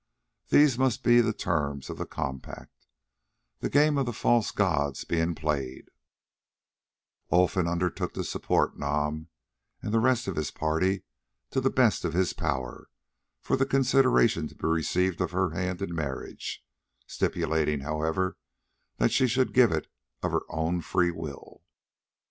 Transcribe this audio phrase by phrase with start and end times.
[0.49, 2.87] These must be the terms of the compact,
[3.59, 5.89] that the game of the false gods being played,
[7.31, 9.27] Olfan undertook to support Nam
[9.79, 11.03] and the rest of his party
[11.51, 12.87] to the best of his power,
[13.41, 16.65] for the consideration to be received of her hand in marriage,
[17.05, 18.37] stipulating, however,
[18.97, 19.85] that she should give it
[20.23, 21.61] of her own free will.